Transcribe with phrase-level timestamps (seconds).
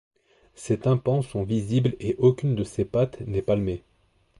[0.55, 3.83] Ses tympans sont visibles et aucune de ses pattes n'est palmée.